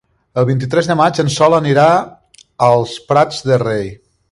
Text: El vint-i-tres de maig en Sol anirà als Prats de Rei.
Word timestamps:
El 0.43 0.45
vint-i-tres 0.49 0.89
de 0.91 0.95
maig 1.01 1.19
en 1.23 1.29
Sol 1.35 1.57
anirà 1.59 1.85
als 2.71 2.97
Prats 3.13 3.45
de 3.51 3.61
Rei. 3.67 3.95